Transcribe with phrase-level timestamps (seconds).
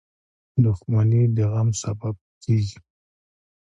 [0.63, 2.77] •دښمني د غم سبب کېږي.